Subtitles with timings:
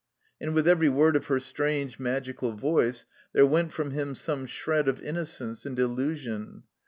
[0.41, 4.87] And with every word of her strange, magical voice there went from him some shred
[4.87, 6.63] of innocence and illusion.